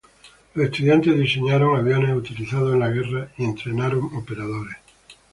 Los 0.55 0.65
estudiantes 0.65 1.15
diseñaron 1.15 1.77
aviones 1.77 2.17
utilizados 2.17 2.73
en 2.73 2.79
la 2.79 2.89
guerra 2.89 3.29
y 3.37 3.43
entrenaron 3.43 4.09
operadores. 4.15 4.77